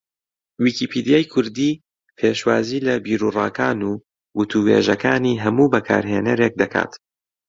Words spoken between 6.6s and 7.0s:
دەکات